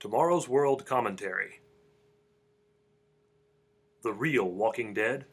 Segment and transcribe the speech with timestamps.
[0.00, 1.58] Tomorrow's World Commentary
[4.04, 5.24] The Real Walking Dead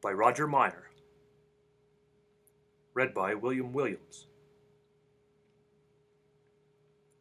[0.00, 0.88] by Roger Meyer.
[2.94, 4.28] Read by William Williams.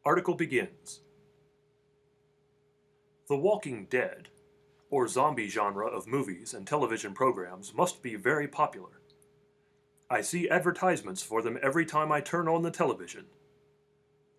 [0.05, 1.01] Article begins
[3.27, 4.29] The Walking Dead,
[4.89, 9.01] or zombie genre of movies and television programs, must be very popular.
[10.09, 13.25] I see advertisements for them every time I turn on the television.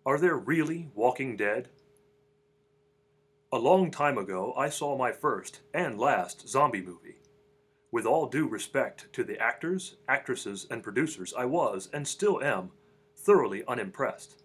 [0.05, 1.67] Are there really Walking Dead?
[3.51, 7.17] A long time ago, I saw my first and last zombie movie.
[7.91, 12.71] With all due respect to the actors, actresses, and producers, I was, and still am,
[13.13, 14.41] thoroughly unimpressed.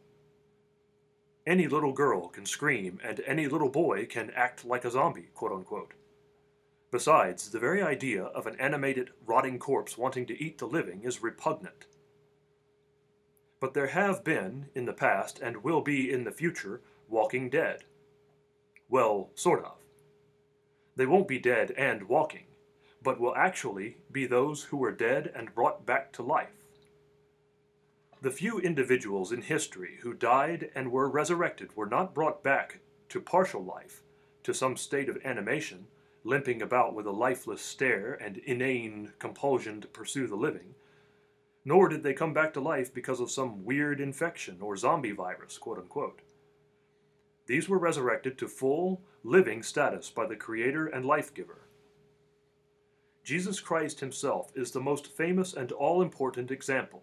[1.47, 5.53] Any little girl can scream, and any little boy can act like a zombie, quote
[5.53, 5.93] unquote.
[6.91, 11.23] Besides, the very idea of an animated, rotting corpse wanting to eat the living is
[11.23, 11.87] repugnant.
[13.65, 17.85] But there have been, in the past, and will be in the future, walking dead.
[18.91, 19.79] Well, sort of.
[20.97, 22.45] They won't be dead and walking,
[23.03, 26.67] but will actually be those who were dead and brought back to life.
[28.21, 33.19] The few individuals in history who died and were resurrected were not brought back to
[33.19, 34.03] partial life,
[34.43, 35.87] to some state of animation,
[36.23, 40.75] limping about with a lifeless stare and inane compulsion to pursue the living,
[41.65, 45.59] nor did they come back to life because of some weird infection or zombie virus,
[45.59, 46.21] quote unquote.
[47.47, 51.69] These were resurrected to full, living status by the Creator and Life Giver.
[53.23, 57.03] Jesus Christ himself is the most famous and all important example.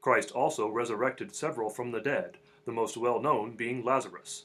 [0.00, 4.44] Christ also resurrected several from the dead, the most well known being Lazarus.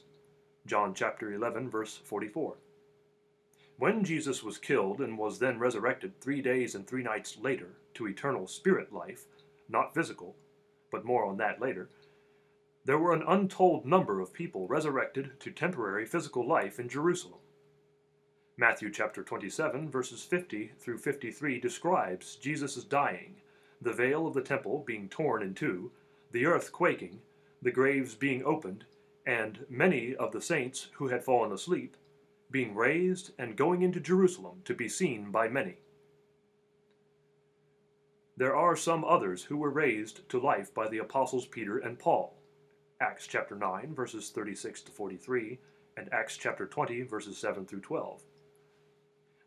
[0.66, 2.56] John chapter 11 verse 44.
[3.76, 8.06] When Jesus was killed and was then resurrected 3 days and 3 nights later to
[8.06, 9.26] eternal spirit life,
[9.68, 10.36] not physical,
[10.90, 11.88] but more on that later,
[12.84, 17.40] there were an untold number of people resurrected to temporary physical life in Jerusalem.
[18.56, 23.36] Matthew chapter 27 verses 50 through 53 describes Jesus' dying,
[23.80, 25.90] the veil of the temple being torn in two,
[26.30, 27.20] the earth quaking,
[27.62, 28.84] the graves being opened,
[29.26, 31.96] and many of the saints who had fallen asleep
[32.50, 35.74] being raised and going into Jerusalem to be seen by many.
[38.36, 42.36] There are some others who were raised to life by the apostles Peter and Paul.
[43.00, 45.60] Acts chapter 9 verses 36 to 43
[45.96, 48.22] and Acts chapter 20 verses 7 through 12.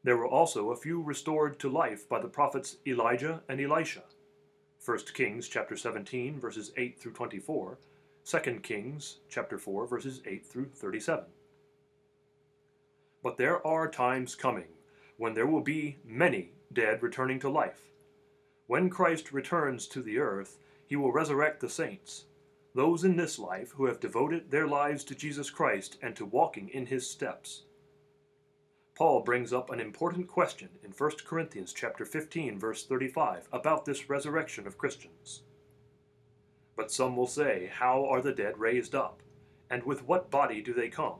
[0.05, 4.03] There were also a few restored to life by the prophets Elijah and Elisha.
[4.85, 7.77] 1 Kings chapter 17 verses 8 through 24,
[8.23, 11.25] 2 Kings chapter 4 verses 8 through 37.
[13.21, 14.69] But there are times coming
[15.17, 17.81] when there will be many dead returning to life.
[18.67, 22.25] When Christ returns to the earth, he will resurrect the saints,
[22.75, 26.67] those in this life who have devoted their lives to Jesus Christ and to walking
[26.69, 27.63] in his steps.
[28.93, 34.09] Paul brings up an important question in 1 Corinthians chapter 15 verse 35 about this
[34.09, 35.43] resurrection of Christians.
[36.75, 39.23] But some will say, how are the dead raised up?
[39.69, 41.19] And with what body do they come?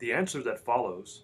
[0.00, 1.22] The answer that follows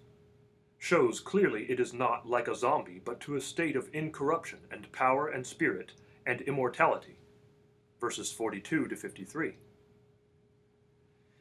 [0.85, 4.91] shows clearly it is not like a zombie, but to a state of incorruption and
[4.91, 5.93] power and spirit
[6.27, 7.17] and immortality.
[7.99, 9.55] Verses 42 to 53.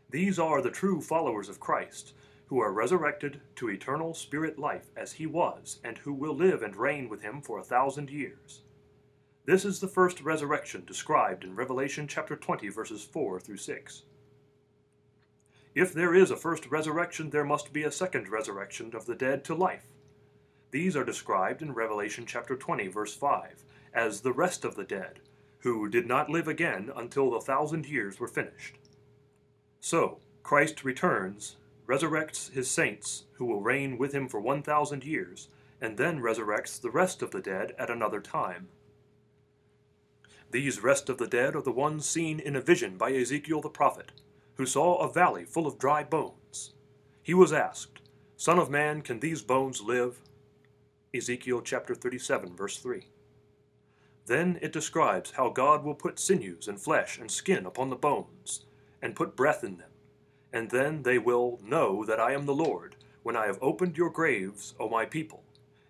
[0.08, 2.14] These are the true followers of Christ,
[2.46, 6.74] who are resurrected to eternal spirit life as he was, and who will live and
[6.74, 8.62] reign with him for a thousand years.
[9.44, 14.04] This is the first resurrection described in Revelation chapter 20, verses 4 through 6.
[15.74, 19.44] If there is a first resurrection, there must be a second resurrection of the dead
[19.44, 19.86] to life.
[20.70, 25.18] These are described in Revelation chapter 20, verse 5, as the rest of the dead,
[25.60, 28.76] who did not live again until the thousand years were finished.
[29.80, 31.56] So, Christ returns
[31.88, 35.48] resurrects his saints, who will reign with him for 1,000 years,
[35.80, 38.68] and then resurrects the rest of the dead at another time.
[40.50, 43.68] These rest of the dead are the ones seen in a vision by Ezekiel the
[43.68, 44.12] prophet,
[44.54, 46.74] who saw a valley full of dry bones.
[47.22, 48.00] He was asked,
[48.36, 50.20] Son of man, can these bones live?
[51.14, 53.08] Ezekiel chapter 37, verse 3.
[54.26, 58.64] Then it describes how God will put sinews and flesh and skin upon the bones,
[59.00, 59.90] and put breath in them
[60.54, 64.08] and then they will know that I am the Lord, when I have opened your
[64.08, 65.42] graves, O my people,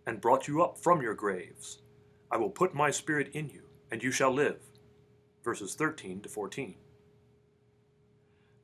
[0.06, 1.82] and brought you up from your graves.
[2.30, 4.56] I will put my spirit in you, and you shall live.
[5.44, 6.76] Verses 13 to 14.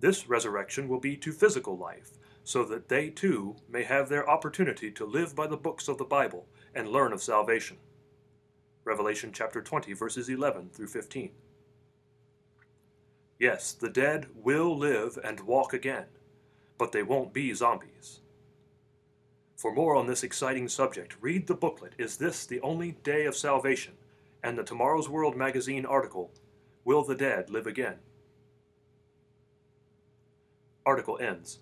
[0.01, 2.11] This resurrection will be to physical life,
[2.43, 6.05] so that they too may have their opportunity to live by the books of the
[6.05, 7.77] Bible and learn of salvation.
[8.85, 11.31] Revelation chapter 20, verses 11 through 15.
[13.39, 16.07] Yes, the dead will live and walk again,
[16.79, 18.21] but they won't be zombies.
[19.57, 23.37] For more on this exciting subject, read the booklet Is This the Only Day of
[23.37, 23.95] Salvation?
[24.43, 26.31] and the Tomorrow's World magazine article
[26.85, 27.97] Will the Dead Live Again?
[30.91, 31.61] Article ends.